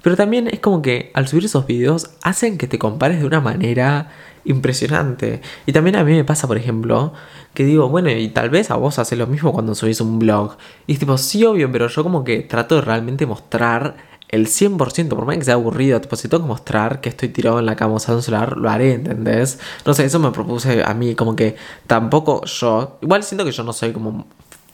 Pero 0.02 0.16
también 0.16 0.48
es 0.48 0.60
como 0.60 0.80
que 0.80 1.10
al 1.14 1.28
subir 1.28 1.44
esos 1.44 1.66
videos 1.66 2.10
hacen 2.22 2.56
que 2.56 2.66
te 2.66 2.78
compares 2.78 3.20
de 3.20 3.26
una 3.26 3.40
manera 3.40 4.10
impresionante. 4.44 5.42
Y 5.66 5.72
también 5.72 5.96
a 5.96 6.04
mí 6.04 6.12
me 6.12 6.24
pasa, 6.24 6.46
por 6.46 6.56
ejemplo, 6.56 7.12
que 7.52 7.64
digo, 7.64 7.88
bueno, 7.88 8.10
y 8.10 8.28
tal 8.28 8.48
vez 8.50 8.70
a 8.70 8.76
vos 8.76 8.98
haces 8.98 9.18
lo 9.18 9.26
mismo 9.26 9.52
cuando 9.52 9.74
subís 9.74 10.00
un 10.00 10.18
blog. 10.18 10.56
Y 10.86 10.94
es 10.94 10.98
tipo, 10.98 11.18
sí, 11.18 11.44
obvio, 11.44 11.70
pero 11.70 11.88
yo 11.88 12.02
como 12.02 12.24
que 12.24 12.40
trato 12.40 12.76
de 12.76 12.80
realmente 12.82 13.26
mostrar 13.26 13.96
el 14.30 14.46
100%, 14.46 15.08
por 15.08 15.26
más 15.26 15.38
que 15.38 15.44
sea 15.44 15.54
aburrido, 15.54 16.00
tipo, 16.00 16.14
si 16.14 16.28
tengo 16.28 16.44
que 16.44 16.48
mostrar 16.48 17.00
que 17.00 17.08
estoy 17.08 17.28
tirado 17.28 17.58
en 17.58 17.66
la 17.66 17.74
cama 17.74 17.94
usando 17.94 18.22
celular, 18.22 18.56
lo 18.56 18.70
haré, 18.70 18.94
¿entendés? 18.94 19.58
No 19.84 19.92
sé, 19.92 20.04
eso 20.04 20.20
me 20.20 20.30
propuse 20.30 20.84
a 20.84 20.94
mí, 20.94 21.16
como 21.16 21.34
que 21.34 21.56
tampoco 21.86 22.44
yo, 22.44 22.98
igual 23.02 23.24
siento 23.24 23.44
que 23.44 23.50
yo 23.50 23.64
no 23.64 23.72
soy 23.72 23.92
como 23.92 24.26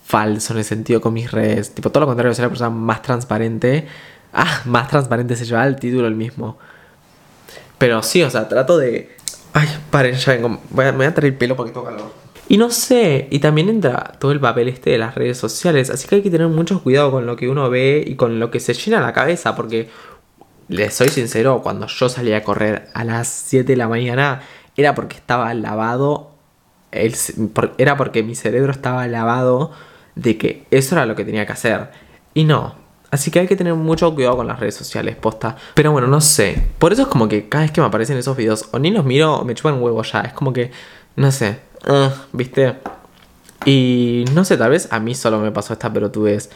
falso 0.05 0.53
en 0.53 0.61
ese 0.61 0.71
sentido 0.71 1.01
con 1.01 1.15
mis 1.15 1.31
redes, 1.31 1.75
tipo, 1.75 1.91
todo 1.91 2.01
lo 2.03 2.07
contrario, 2.07 2.35
soy 2.35 2.43
la 2.43 2.49
persona 2.51 2.71
más 2.71 3.01
transparente, 3.01 3.87
ah, 4.35 4.61
más 4.67 4.89
transparente 4.89 5.37
se 5.37 5.47
lleva 5.47 5.67
el 5.67 5.77
título 5.77 6.07
el 6.07 6.17
mismo. 6.17 6.59
Pero 7.79 8.03
sí, 8.03 8.23
o 8.23 8.31
sea, 8.31 8.49
trato 8.49 8.79
de... 8.79 9.17
Ay, 9.53 9.69
paren, 9.91 10.15
ya 10.15 10.33
vengo, 10.33 10.61
voy 10.71 10.85
a, 10.85 10.93
me 10.93 10.99
voy 10.99 11.07
a 11.07 11.15
traer 11.15 11.33
el 11.33 11.39
pelo 11.39 11.57
porque 11.57 11.73
tengo 11.73 11.87
calor. 11.87 12.26
Y 12.49 12.59
no 12.59 12.71
sé, 12.71 13.27
y 13.31 13.41
también 13.41 13.69
entra 13.69 14.13
todo 14.21 14.31
el 14.31 14.41
papel 14.41 14.69
este 14.69 14.91
de 14.91 14.99
las 14.99 15.15
redes 15.15 15.37
sociales, 15.37 15.91
así 15.91 16.07
que 16.07 16.17
hay 16.17 16.23
que 16.23 16.31
tener 16.31 16.47
mucho 16.49 16.83
cuidado 16.83 17.11
con 17.11 17.27
lo 17.27 17.35
que 17.37 17.49
uno 17.49 17.69
ve 17.71 18.05
y 18.07 18.15
con 18.15 18.39
lo 18.39 18.51
que 18.51 18.61
se 18.61 18.73
llena 18.73 19.01
la 19.01 19.13
cabeza, 19.13 19.57
porque 19.57 19.89
les 20.69 20.95
soy 20.95 21.09
sincero, 21.09 21.61
cuando 21.63 21.87
yo 21.89 22.09
salía 22.09 22.39
a 22.39 22.43
correr 22.43 22.89
a 22.95 23.05
las 23.05 23.29
7 23.29 23.73
de 23.73 23.77
la 23.77 23.89
mañana 23.89 24.43
era 24.77 24.95
porque 24.95 25.17
estaba 25.17 25.53
lavado, 25.55 26.31
era 26.93 27.97
porque 27.97 28.23
mi 28.23 28.35
cerebro 28.35 28.71
estaba 28.71 29.07
lavado 29.09 29.73
de 30.15 30.39
que 30.39 30.67
eso 30.71 30.95
era 30.95 31.07
lo 31.07 31.17
que 31.17 31.25
tenía 31.25 31.47
que 31.47 31.53
hacer. 31.53 31.91
Y 32.35 32.45
no, 32.45 32.75
Así 33.11 33.31
que 33.31 33.39
hay 33.39 33.47
que 33.47 33.57
tener 33.57 33.75
mucho 33.75 34.15
cuidado 34.15 34.37
con 34.37 34.47
las 34.47 34.59
redes 34.59 34.75
sociales, 34.75 35.17
posta. 35.17 35.57
Pero 35.75 35.93
bueno, 35.93 36.09
no 36.09 36.21
sé. 36.21 36.67
Por 36.79 36.93
eso 36.93 37.03
es 37.03 37.09
como 37.09 37.29
que 37.29 37.49
cada 37.49 37.63
vez 37.63 37.71
que 37.71 37.81
me 37.81 37.87
aparecen 37.87 38.19
esos 38.19 38.37
videos, 38.37 38.69
o 38.73 38.79
ni 38.79 38.91
los 38.91 39.05
miro 39.05 39.37
o 39.37 39.45
me 39.45 39.55
chupan 39.55 39.81
huevo 39.81 40.03
ya. 40.03 40.21
Es 40.23 40.33
como 40.33 40.53
que 40.53 40.71
No 41.15 41.31
sé. 41.31 41.61
Ah, 41.85 42.13
¿Viste? 42.33 42.77
Y 43.65 44.25
no 44.33 44.45
sé, 44.45 44.57
tal 44.57 44.71
vez 44.71 44.89
a 44.93 45.01
mí 45.01 45.15
solo 45.15 45.39
me 45.41 45.51
pasó 45.51 45.73
esta 45.73 45.93
pelotudez. 45.93 46.51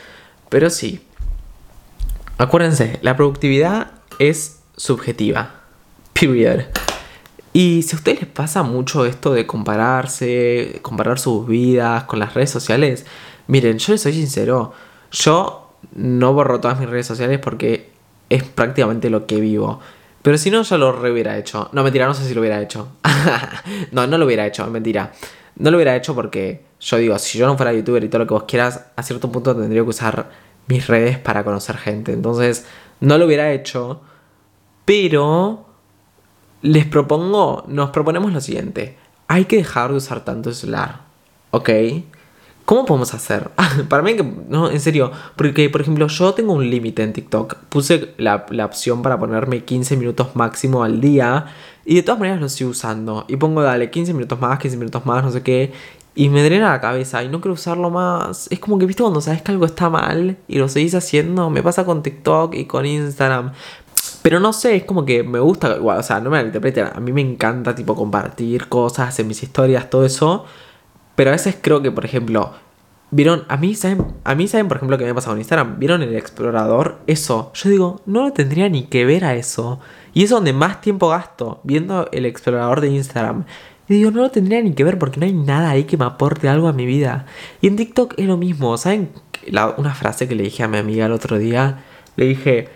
Pero 0.48 0.70
sí. 0.70 1.04
Acuérdense, 2.38 2.98
la 3.02 3.16
productividad 3.16 3.92
es 4.18 4.60
subjetiva. 4.76 5.54
Period. 6.12 6.62
Y 7.52 7.82
si 7.82 7.96
a 7.96 7.98
ustedes 7.98 8.20
les 8.20 8.30
pasa 8.30 8.62
mucho 8.62 9.04
esto 9.06 9.32
de 9.32 9.46
compararse, 9.46 10.78
comparar 10.82 11.18
sus 11.18 11.46
vidas 11.46 12.04
con 12.04 12.20
las 12.20 12.34
redes 12.34 12.50
sociales, 12.50 13.06
miren, 13.48 13.78
yo 13.78 13.92
les 13.92 14.02
soy 14.02 14.12
sincero, 14.12 14.72
yo 15.10 15.72
no 15.94 16.32
borro 16.32 16.60
todas 16.60 16.78
mis 16.78 16.88
redes 16.88 17.06
sociales 17.06 17.40
porque 17.40 17.90
es 18.28 18.44
prácticamente 18.44 19.10
lo 19.10 19.26
que 19.26 19.40
vivo. 19.40 19.80
Pero 20.22 20.36
si 20.38 20.50
no, 20.50 20.62
yo 20.62 20.78
lo 20.78 20.90
hubiera 21.12 21.38
hecho. 21.38 21.70
No, 21.72 21.82
mentira, 21.82 22.06
no 22.06 22.14
sé 22.14 22.26
si 22.26 22.34
lo 22.34 22.40
hubiera 22.40 22.60
hecho. 22.60 22.88
no, 23.92 24.06
no 24.06 24.18
lo 24.18 24.26
hubiera 24.26 24.46
hecho, 24.46 24.66
mentira. 24.66 25.12
No 25.56 25.70
lo 25.70 25.76
hubiera 25.76 25.96
hecho 25.96 26.14
porque 26.14 26.64
yo 26.80 26.96
digo, 26.98 27.18
si 27.18 27.38
yo 27.38 27.46
no 27.46 27.56
fuera 27.56 27.72
youtuber 27.72 28.04
y 28.04 28.08
todo 28.08 28.20
lo 28.20 28.26
que 28.26 28.34
vos 28.34 28.44
quieras, 28.44 28.86
a 28.96 29.02
cierto 29.02 29.30
punto 29.32 29.56
tendría 29.56 29.82
que 29.82 29.88
usar 29.88 30.30
mis 30.66 30.86
redes 30.86 31.18
para 31.18 31.44
conocer 31.44 31.76
gente. 31.76 32.12
Entonces, 32.12 32.66
no 33.00 33.18
lo 33.18 33.26
hubiera 33.26 33.52
hecho. 33.52 34.02
Pero 34.84 35.66
les 36.62 36.86
propongo, 36.86 37.64
nos 37.68 37.90
proponemos 37.90 38.32
lo 38.32 38.40
siguiente. 38.40 38.96
Hay 39.28 39.46
que 39.46 39.56
dejar 39.56 39.90
de 39.90 39.96
usar 39.96 40.24
tanto 40.24 40.50
el 40.50 40.54
celular. 40.54 41.00
¿Ok? 41.50 41.70
¿Cómo 42.70 42.86
podemos 42.86 43.12
hacer? 43.14 43.50
Para 43.88 44.00
mí 44.04 44.14
no, 44.48 44.70
en 44.70 44.78
serio, 44.78 45.10
porque 45.34 45.68
por 45.70 45.80
ejemplo 45.80 46.06
yo 46.06 46.34
tengo 46.34 46.52
un 46.52 46.70
límite 46.70 47.02
en 47.02 47.12
TikTok. 47.12 47.56
Puse 47.68 48.14
la, 48.16 48.46
la 48.50 48.64
opción 48.64 49.02
para 49.02 49.18
ponerme 49.18 49.64
15 49.64 49.96
minutos 49.96 50.36
máximo 50.36 50.84
al 50.84 51.00
día 51.00 51.46
y 51.84 51.96
de 51.96 52.04
todas 52.04 52.20
maneras 52.20 52.38
lo 52.38 52.46
estoy 52.46 52.68
usando. 52.68 53.24
Y 53.26 53.34
pongo, 53.38 53.60
dale, 53.62 53.90
15 53.90 54.14
minutos 54.14 54.40
más, 54.40 54.60
15 54.60 54.76
minutos 54.76 55.04
más, 55.04 55.24
no 55.24 55.32
sé 55.32 55.42
qué. 55.42 55.72
Y 56.14 56.28
me 56.28 56.44
drena 56.44 56.70
la 56.70 56.80
cabeza 56.80 57.24
y 57.24 57.28
no 57.28 57.40
quiero 57.40 57.54
usarlo 57.54 57.90
más. 57.90 58.46
Es 58.52 58.60
como 58.60 58.78
que, 58.78 58.86
viste, 58.86 59.02
cuando 59.02 59.20
sabes 59.20 59.42
que 59.42 59.50
algo 59.50 59.66
está 59.66 59.90
mal 59.90 60.36
y 60.46 60.58
lo 60.58 60.68
seguís 60.68 60.94
haciendo. 60.94 61.50
Me 61.50 61.64
pasa 61.64 61.84
con 61.84 62.04
TikTok 62.04 62.54
y 62.54 62.66
con 62.66 62.86
Instagram. 62.86 63.50
Pero 64.22 64.38
no 64.38 64.52
sé, 64.52 64.76
es 64.76 64.84
como 64.84 65.04
que 65.04 65.24
me 65.24 65.40
gusta, 65.40 65.76
o 65.82 66.02
sea, 66.04 66.20
no 66.20 66.30
me 66.30 66.36
malinterpreten, 66.36 66.86
a 66.94 67.00
mí 67.00 67.10
me 67.10 67.20
encanta 67.20 67.74
tipo 67.74 67.96
compartir 67.96 68.68
cosas 68.68 69.18
en 69.18 69.26
mis 69.26 69.42
historias, 69.42 69.90
todo 69.90 70.04
eso. 70.04 70.46
Pero 71.14 71.30
a 71.30 71.32
veces 71.32 71.56
creo 71.60 71.82
que, 71.82 71.90
por 71.90 72.04
ejemplo, 72.04 72.52
vieron, 73.10 73.44
a 73.48 73.56
mí 73.56 73.74
saben, 73.74 74.06
a 74.24 74.34
mí 74.34 74.48
saben, 74.48 74.68
por 74.68 74.78
ejemplo, 74.78 74.96
que 74.98 75.04
me 75.04 75.10
ha 75.10 75.14
pasado 75.14 75.34
en 75.34 75.40
Instagram, 75.40 75.78
vieron 75.78 76.02
el 76.02 76.16
explorador, 76.16 76.98
eso, 77.06 77.50
yo 77.54 77.70
digo, 77.70 78.00
no 78.06 78.22
lo 78.22 78.32
tendría 78.32 78.68
ni 78.68 78.84
que 78.84 79.04
ver 79.04 79.24
a 79.24 79.34
eso. 79.34 79.80
Y 80.12 80.24
es 80.24 80.30
donde 80.30 80.52
más 80.52 80.80
tiempo 80.80 81.08
gasto, 81.08 81.60
viendo 81.62 82.08
el 82.12 82.26
explorador 82.26 82.80
de 82.80 82.88
Instagram. 82.88 83.44
Y 83.88 83.94
digo, 83.94 84.10
no 84.10 84.22
lo 84.22 84.30
tendría 84.30 84.62
ni 84.62 84.72
que 84.72 84.84
ver 84.84 84.98
porque 84.98 85.18
no 85.18 85.26
hay 85.26 85.32
nada 85.32 85.70
ahí 85.70 85.84
que 85.84 85.96
me 85.96 86.04
aporte 86.04 86.48
algo 86.48 86.68
a 86.68 86.72
mi 86.72 86.86
vida. 86.86 87.26
Y 87.60 87.66
en 87.66 87.76
TikTok 87.76 88.14
es 88.16 88.26
lo 88.26 88.36
mismo, 88.36 88.76
¿saben? 88.76 89.10
Una 89.76 89.94
frase 89.94 90.28
que 90.28 90.34
le 90.34 90.44
dije 90.44 90.62
a 90.62 90.68
mi 90.68 90.78
amiga 90.78 91.06
el 91.06 91.12
otro 91.12 91.38
día, 91.38 91.82
le 92.16 92.26
dije, 92.26 92.68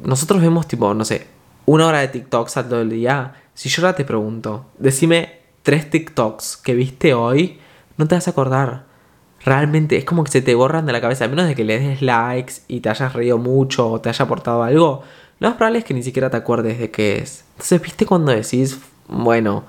nosotros 0.00 0.40
vemos 0.40 0.66
tipo, 0.66 0.94
no 0.94 1.04
sé, 1.04 1.26
una 1.66 1.86
hora 1.86 2.00
de 2.00 2.08
TikToks 2.08 2.56
al 2.56 2.68
todo 2.68 2.80
el 2.82 2.90
día. 2.90 3.34
Si 3.54 3.68
yo 3.68 3.82
ahora 3.82 3.96
te 3.96 4.04
pregunto, 4.04 4.66
decime 4.78 5.43
tres 5.64 5.90
TikToks 5.90 6.58
que 6.58 6.74
viste 6.74 7.14
hoy, 7.14 7.58
no 7.96 8.06
te 8.06 8.14
vas 8.14 8.28
a 8.28 8.30
acordar. 8.30 8.84
Realmente 9.44 9.96
es 9.96 10.04
como 10.04 10.22
que 10.22 10.30
se 10.30 10.42
te 10.42 10.54
borran 10.54 10.86
de 10.86 10.92
la 10.92 11.00
cabeza, 11.00 11.24
a 11.24 11.28
menos 11.28 11.48
de 11.48 11.54
que 11.54 11.64
le 11.64 11.80
des 11.80 12.02
likes 12.02 12.54
y 12.68 12.80
te 12.80 12.90
hayas 12.90 13.12
reído 13.14 13.38
mucho 13.38 13.90
o 13.90 14.00
te 14.00 14.10
haya 14.10 14.24
aportado 14.24 14.62
algo. 14.62 15.02
Lo 15.40 15.48
más 15.48 15.56
probable 15.56 15.80
es 15.80 15.84
que 15.84 15.94
ni 15.94 16.02
siquiera 16.02 16.30
te 16.30 16.36
acuerdes 16.36 16.78
de 16.78 16.90
qué 16.90 17.16
es. 17.16 17.44
Entonces, 17.54 17.82
viste 17.82 18.06
cuando 18.06 18.30
decís, 18.30 18.78
bueno, 19.08 19.64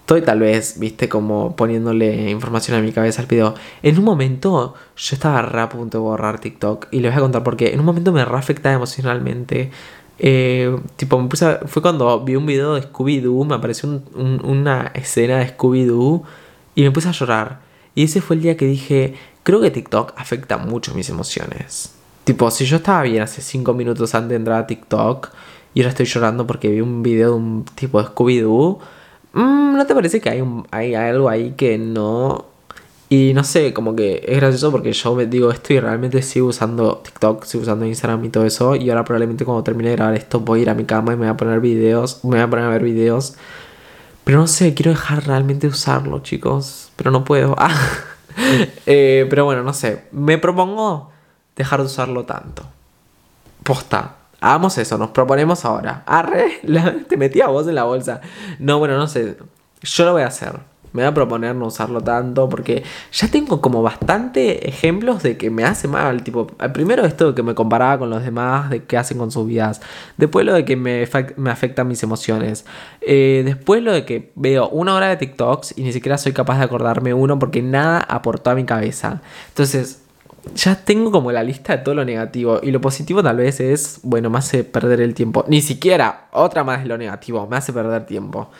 estoy 0.00 0.22
tal 0.22 0.40
vez, 0.40 0.80
viste, 0.80 1.08
como 1.08 1.54
poniéndole 1.54 2.30
información 2.30 2.76
a 2.76 2.82
mi 2.82 2.90
cabeza 2.90 3.22
al 3.22 3.28
video. 3.28 3.54
En 3.82 3.98
un 3.98 4.04
momento 4.04 4.74
yo 4.96 5.14
estaba 5.14 5.42
re 5.42 5.60
a 5.60 5.68
punto 5.68 5.98
de 5.98 6.02
borrar 6.02 6.40
TikTok 6.40 6.88
y 6.90 6.98
les 6.98 7.12
voy 7.12 7.18
a 7.18 7.22
contar 7.22 7.44
por 7.44 7.56
qué. 7.56 7.72
En 7.72 7.78
un 7.78 7.86
momento 7.86 8.12
me 8.12 8.24
re 8.24 8.36
afectaba 8.36 8.74
emocionalmente. 8.74 9.70
Eh, 10.22 10.76
tipo, 10.96 11.18
me 11.20 11.28
puse 11.28 11.60
fue 11.66 11.80
cuando 11.80 12.22
vi 12.22 12.36
un 12.36 12.44
video 12.44 12.74
de 12.74 12.82
Scooby-Doo, 12.82 13.44
me 13.46 13.54
apareció 13.54 13.88
un- 13.88 14.04
un- 14.14 14.44
una 14.44 14.92
escena 14.94 15.38
de 15.38 15.46
Scooby-Doo 15.56 16.22
y 16.74 16.82
me 16.82 16.90
puse 16.90 17.08
a 17.08 17.12
llorar. 17.12 17.60
Y 17.94 18.04
ese 18.04 18.20
fue 18.20 18.36
el 18.36 18.42
día 18.42 18.56
que 18.56 18.66
dije, 18.66 19.14
creo 19.42 19.60
que 19.62 19.70
TikTok 19.70 20.12
afecta 20.16 20.58
mucho 20.58 20.94
mis 20.94 21.08
emociones. 21.08 21.94
Tipo, 22.24 22.50
si 22.50 22.66
yo 22.66 22.76
estaba 22.76 23.02
bien 23.02 23.22
hace 23.22 23.40
5 23.40 23.72
minutos 23.72 24.14
antes 24.14 24.28
de 24.30 24.36
entrar 24.36 24.58
a 24.62 24.66
TikTok 24.66 25.30
y 25.72 25.80
ahora 25.80 25.88
estoy 25.90 26.04
llorando 26.06 26.46
porque 26.46 26.68
vi 26.68 26.80
un 26.82 27.02
video 27.02 27.30
de 27.30 27.36
un 27.36 27.64
tipo 27.74 28.00
de 28.02 28.08
Scooby-Doo, 28.08 28.78
mm, 29.32 29.76
¿no 29.76 29.86
te 29.86 29.94
parece 29.94 30.20
que 30.20 30.28
hay, 30.28 30.44
hay 30.70 30.94
algo 30.94 31.30
ahí 31.30 31.54
que 31.56 31.78
no... 31.78 32.44
Y 33.12 33.34
no 33.34 33.42
sé, 33.42 33.74
como 33.74 33.96
que 33.96 34.24
es 34.24 34.36
gracioso 34.36 34.70
porque 34.70 34.92
yo 34.92 35.16
me 35.16 35.26
digo 35.26 35.50
esto 35.50 35.72
y 35.72 35.80
realmente 35.80 36.22
sigo 36.22 36.46
usando 36.46 36.98
TikTok, 36.98 37.44
sigo 37.44 37.62
usando 37.62 37.84
Instagram 37.84 38.24
y 38.24 38.28
todo 38.28 38.46
eso. 38.46 38.76
Y 38.76 38.88
ahora 38.88 39.02
probablemente 39.02 39.44
cuando 39.44 39.64
termine 39.64 39.90
de 39.90 39.96
grabar 39.96 40.14
esto 40.14 40.38
voy 40.38 40.60
a 40.60 40.62
ir 40.62 40.70
a 40.70 40.74
mi 40.74 40.84
cama 40.84 41.12
y 41.12 41.16
me 41.16 41.22
voy 41.22 41.34
a 41.34 41.36
poner 41.36 41.58
videos, 41.58 42.24
me 42.24 42.36
voy 42.36 42.40
a 42.40 42.48
poner 42.48 42.66
a 42.66 42.68
ver 42.68 42.84
videos. 42.84 43.34
Pero 44.22 44.38
no 44.38 44.46
sé, 44.46 44.74
quiero 44.74 44.92
dejar 44.92 45.26
realmente 45.26 45.66
de 45.66 45.72
usarlo, 45.72 46.20
chicos. 46.20 46.92
Pero 46.96 47.10
no 47.10 47.24
puedo. 47.24 47.56
Ah. 48.32 48.54
Eh, 48.86 49.26
pero 49.28 49.44
bueno, 49.44 49.64
no 49.64 49.74
sé. 49.74 50.04
Me 50.12 50.38
propongo 50.38 51.10
dejar 51.56 51.80
de 51.80 51.86
usarlo 51.86 52.24
tanto. 52.24 52.62
Posta. 53.64 54.16
Hagamos 54.40 54.78
eso, 54.78 54.96
nos 54.98 55.10
proponemos 55.10 55.64
ahora. 55.64 56.04
Arre, 56.06 56.60
te 57.08 57.16
metí 57.16 57.40
a 57.40 57.48
vos 57.48 57.66
en 57.66 57.74
la 57.74 57.84
bolsa. 57.84 58.20
No, 58.60 58.78
bueno, 58.78 58.96
no 58.96 59.08
sé. 59.08 59.36
Yo 59.82 60.04
lo 60.04 60.12
voy 60.12 60.22
a 60.22 60.28
hacer. 60.28 60.60
Me 60.92 61.02
voy 61.02 61.08
a 61.08 61.14
proponer 61.14 61.54
no 61.54 61.66
usarlo 61.66 62.00
tanto 62.00 62.48
porque 62.48 62.82
ya 63.12 63.28
tengo 63.28 63.60
como 63.60 63.82
bastante 63.82 64.68
ejemplos 64.68 65.22
de 65.22 65.36
que 65.36 65.50
me 65.50 65.64
hace 65.64 65.88
mal. 65.88 66.22
Tipo, 66.22 66.48
al 66.58 66.72
primero 66.72 67.04
esto 67.04 67.28
de 67.28 67.34
que 67.34 67.42
me 67.42 67.54
comparaba 67.54 67.98
con 67.98 68.10
los 68.10 68.24
demás, 68.24 68.70
de 68.70 68.84
qué 68.84 68.96
hacen 68.96 69.18
con 69.18 69.30
sus 69.30 69.46
vidas. 69.46 69.80
Después 70.16 70.44
lo 70.44 70.52
de 70.52 70.64
que 70.64 70.76
me, 70.76 71.08
me 71.36 71.50
afectan 71.50 71.88
mis 71.88 72.02
emociones. 72.02 72.64
Eh, 73.00 73.42
después 73.44 73.82
lo 73.82 73.92
de 73.92 74.04
que 74.04 74.32
veo 74.34 74.68
una 74.68 74.94
hora 74.94 75.08
de 75.08 75.16
TikToks 75.16 75.78
y 75.78 75.82
ni 75.82 75.92
siquiera 75.92 76.18
soy 76.18 76.32
capaz 76.32 76.58
de 76.58 76.64
acordarme 76.64 77.14
uno 77.14 77.38
porque 77.38 77.62
nada 77.62 78.00
aportó 78.00 78.50
a 78.50 78.54
mi 78.54 78.64
cabeza. 78.64 79.22
Entonces, 79.48 80.02
ya 80.54 80.74
tengo 80.74 81.10
como 81.10 81.32
la 81.32 81.42
lista 81.42 81.76
de 81.76 81.82
todo 81.82 81.94
lo 81.94 82.04
negativo. 82.04 82.60
Y 82.62 82.70
lo 82.70 82.80
positivo 82.80 83.22
tal 83.22 83.38
vez 83.38 83.60
es, 83.60 84.00
bueno, 84.02 84.30
me 84.30 84.38
hace 84.38 84.64
perder 84.64 85.00
el 85.00 85.14
tiempo. 85.14 85.44
Ni 85.48 85.60
siquiera, 85.62 86.28
otra 86.32 86.64
más 86.64 86.82
de 86.82 86.88
lo 86.88 86.98
negativo, 86.98 87.46
me 87.46 87.56
hace 87.56 87.72
perder 87.72 88.06
tiempo. 88.06 88.50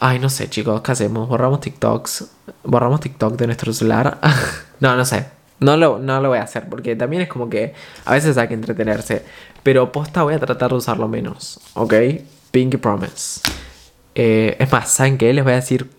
Ay, 0.00 0.20
no 0.20 0.28
sé, 0.28 0.48
chicos, 0.48 0.80
¿qué 0.82 0.92
hacemos? 0.92 1.28
¿Borramos 1.28 1.60
TikToks? 1.60 2.30
¿Borramos 2.62 3.00
TikTok 3.00 3.36
de 3.36 3.46
nuestro 3.46 3.72
celular? 3.72 4.18
no, 4.80 4.94
no 4.94 5.04
sé. 5.04 5.26
No 5.60 5.76
lo, 5.76 5.98
no 5.98 6.20
lo 6.20 6.28
voy 6.28 6.38
a 6.38 6.42
hacer 6.42 6.68
porque 6.68 6.94
también 6.94 7.22
es 7.22 7.28
como 7.28 7.50
que 7.50 7.74
a 8.04 8.12
veces 8.12 8.38
hay 8.38 8.46
que 8.46 8.54
entretenerse. 8.54 9.24
Pero 9.64 9.90
posta 9.90 10.22
voy 10.22 10.34
a 10.34 10.38
tratar 10.38 10.70
de 10.70 10.76
usarlo 10.76 11.08
menos, 11.08 11.58
¿ok? 11.74 11.94
Pinky 12.52 12.76
Promise. 12.76 13.40
Eh, 14.14 14.56
es 14.60 14.70
más, 14.70 14.88
¿saben 14.88 15.18
qué? 15.18 15.32
Les 15.32 15.42
voy 15.42 15.54
a 15.54 15.56
decir 15.56 15.90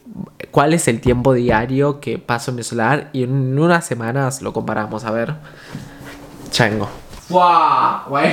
cuál 0.51 0.73
es 0.73 0.87
el 0.87 1.01
tiempo 1.01 1.33
diario 1.33 1.99
que 1.99 2.17
paso 2.17 2.51
en 2.51 2.57
mi 2.57 2.63
celular 2.63 3.09
y 3.11 3.23
en 3.23 3.59
unas 3.59 3.85
semanas 3.85 4.41
lo 4.41 4.53
comparamos. 4.53 5.03
A 5.03 5.11
ver. 5.11 5.35
Chango. 6.51 6.89
¡Fua! 7.27 8.05
Güey. 8.07 8.31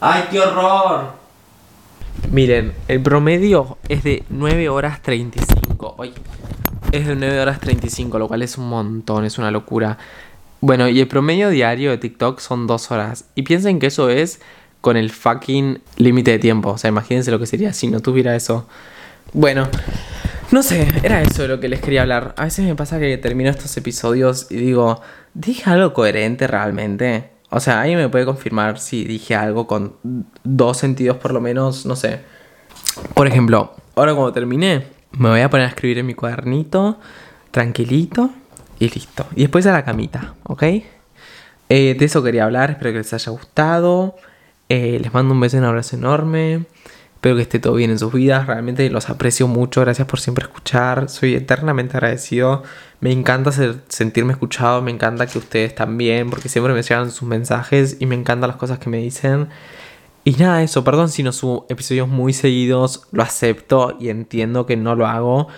¡Ay, 0.00 0.24
qué 0.30 0.40
horror! 0.40 1.23
Miren, 2.30 2.72
el 2.88 3.00
promedio 3.00 3.78
es 3.88 4.02
de 4.02 4.24
9 4.28 4.68
horas 4.68 5.02
35. 5.02 5.96
Ay, 5.98 6.12
es 6.92 7.06
de 7.06 7.16
9 7.16 7.40
horas 7.40 7.60
35, 7.60 8.18
lo 8.18 8.28
cual 8.28 8.42
es 8.42 8.58
un 8.58 8.68
montón, 8.68 9.24
es 9.24 9.38
una 9.38 9.50
locura. 9.50 9.98
Bueno, 10.60 10.88
y 10.88 11.00
el 11.00 11.08
promedio 11.08 11.50
diario 11.50 11.90
de 11.90 11.98
TikTok 11.98 12.40
son 12.40 12.66
2 12.66 12.90
horas. 12.90 13.26
Y 13.34 13.42
piensen 13.42 13.78
que 13.78 13.86
eso 13.86 14.08
es 14.08 14.40
con 14.80 14.96
el 14.96 15.10
fucking 15.10 15.80
límite 15.96 16.32
de 16.32 16.38
tiempo. 16.38 16.70
O 16.70 16.78
sea, 16.78 16.88
imagínense 16.88 17.30
lo 17.30 17.38
que 17.38 17.46
sería 17.46 17.72
si 17.72 17.88
no 17.88 18.00
tuviera 18.00 18.34
eso. 18.36 18.66
Bueno, 19.32 19.68
no 20.52 20.62
sé, 20.62 20.86
era 21.02 21.20
eso 21.22 21.42
de 21.42 21.48
lo 21.48 21.60
que 21.60 21.68
les 21.68 21.80
quería 21.80 22.02
hablar. 22.02 22.34
A 22.36 22.44
veces 22.44 22.64
me 22.64 22.74
pasa 22.74 22.98
que 22.98 23.18
termino 23.18 23.50
estos 23.50 23.76
episodios 23.76 24.46
y 24.50 24.56
digo, 24.56 25.00
¿dije 25.34 25.68
algo 25.68 25.92
coherente 25.92 26.46
realmente? 26.46 27.33
O 27.54 27.60
sea, 27.60 27.82
alguien 27.82 27.98
me 27.98 28.08
puede 28.08 28.24
confirmar 28.24 28.80
si 28.80 29.04
dije 29.04 29.36
algo 29.36 29.68
con 29.68 29.94
dos 30.42 30.76
sentidos 30.76 31.18
por 31.18 31.32
lo 31.32 31.40
menos, 31.40 31.86
no 31.86 31.94
sé. 31.94 32.18
Por 33.14 33.28
ejemplo, 33.28 33.76
ahora 33.94 34.12
cuando 34.12 34.32
terminé, 34.32 34.88
me 35.12 35.28
voy 35.28 35.40
a 35.40 35.48
poner 35.48 35.66
a 35.66 35.68
escribir 35.68 35.98
en 35.98 36.06
mi 36.06 36.14
cuadernito, 36.14 36.98
tranquilito 37.52 38.30
y 38.80 38.88
listo. 38.88 39.24
Y 39.36 39.42
después 39.42 39.66
a 39.66 39.72
la 39.72 39.84
camita, 39.84 40.34
¿ok? 40.42 40.62
Eh, 40.64 41.94
de 41.96 42.04
eso 42.04 42.24
quería 42.24 42.42
hablar, 42.42 42.72
espero 42.72 42.90
que 42.90 42.98
les 42.98 43.14
haya 43.14 43.30
gustado. 43.30 44.16
Eh, 44.68 44.98
les 45.00 45.14
mando 45.14 45.32
un 45.32 45.38
beso 45.38 45.56
y 45.56 45.60
un 45.60 45.66
abrazo 45.66 45.94
enorme. 45.94 46.64
Espero 47.24 47.36
que 47.36 47.42
esté 47.42 47.58
todo 47.58 47.72
bien 47.72 47.88
en 47.90 47.98
sus 47.98 48.12
vidas. 48.12 48.46
Realmente 48.46 48.90
los 48.90 49.08
aprecio 49.08 49.48
mucho. 49.48 49.80
Gracias 49.80 50.06
por 50.06 50.20
siempre 50.20 50.44
escuchar. 50.44 51.08
Soy 51.08 51.34
eternamente 51.34 51.96
agradecido. 51.96 52.62
Me 53.00 53.12
encanta 53.12 53.50
ser- 53.50 53.80
sentirme 53.88 54.34
escuchado. 54.34 54.82
Me 54.82 54.90
encanta 54.90 55.26
que 55.26 55.38
ustedes 55.38 55.74
también. 55.74 56.28
Porque 56.28 56.50
siempre 56.50 56.74
me 56.74 56.82
llegan 56.82 57.10
sus 57.10 57.26
mensajes 57.26 57.96
y 57.98 58.04
me 58.04 58.14
encantan 58.14 58.48
las 58.48 58.58
cosas 58.58 58.78
que 58.78 58.90
me 58.90 58.98
dicen. 58.98 59.48
Y 60.24 60.32
nada, 60.32 60.62
eso, 60.62 60.84
perdón 60.84 61.08
si 61.08 61.22
no 61.22 61.32
subo 61.32 61.64
episodios 61.70 62.08
muy 62.08 62.34
seguidos, 62.34 63.06
lo 63.10 63.22
acepto 63.22 63.96
y 63.98 64.10
entiendo 64.10 64.66
que 64.66 64.76
no 64.76 64.94
lo 64.94 65.06
hago, 65.06 65.48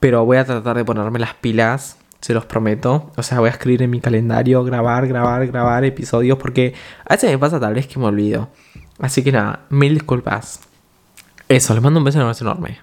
pero 0.00 0.22
voy 0.26 0.36
a 0.36 0.44
tratar 0.44 0.76
de 0.76 0.84
ponerme 0.84 1.18
las 1.18 1.32
pilas, 1.32 1.96
se 2.20 2.34
los 2.34 2.44
prometo. 2.44 3.10
O 3.16 3.22
sea, 3.22 3.40
voy 3.40 3.48
a 3.48 3.52
escribir 3.52 3.80
en 3.82 3.88
mi 3.88 4.02
calendario, 4.02 4.62
grabar, 4.64 5.06
grabar, 5.08 5.46
grabar 5.46 5.82
episodios, 5.86 6.36
porque 6.36 6.74
a 7.06 7.14
veces 7.14 7.30
me 7.30 7.38
pasa 7.38 7.58
tal 7.58 7.72
vez 7.72 7.86
que 7.86 7.98
me 7.98 8.04
olvido. 8.04 8.50
Así 8.98 9.22
que 9.24 9.32
nada, 9.32 9.60
mil 9.70 9.94
disculpas. 9.94 10.60
Eso, 11.48 11.74
les 11.74 11.82
mando 11.82 12.00
un 12.00 12.04
beso 12.04 12.18
enorme. 12.20 12.80